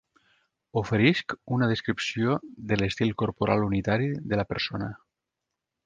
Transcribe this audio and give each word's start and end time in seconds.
Oferisc 0.81 1.35
una 1.57 1.67
descripció 1.73 2.39
de 2.73 2.81
l'estil 2.81 3.15
corporal 3.23 3.67
unitari 3.71 4.13
de 4.33 4.41
la 4.45 4.51
persona. 4.55 4.93